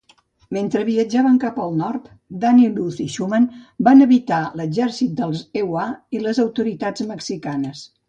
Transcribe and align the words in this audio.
Mentre 0.55 0.85
viatjaven 0.85 1.35
cap 1.43 1.59
al 1.65 1.75
nord, 1.81 2.07
Danny, 2.45 2.65
Luz 2.79 2.97
i 3.05 3.07
Schumann 3.17 3.47
van 3.91 4.03
evitar 4.09 4.41
l'exèrcit 4.63 5.17
dels 5.23 5.47
EUA 5.65 5.89
i 6.21 6.27
les 6.27 6.45
autoritats 6.49 7.11
mexicanes. 7.17 7.91